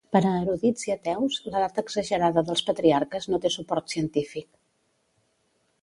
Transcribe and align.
Per 0.15 0.19
a 0.27 0.29
erudits 0.43 0.87
i 0.87 0.93
ateus, 0.93 1.37
l'edat 1.49 1.77
exagerada 1.83 2.45
dels 2.49 2.65
patriarques 2.71 3.31
no 3.33 3.41
té 3.45 3.55
suport 3.59 3.97
científic. 3.97 4.53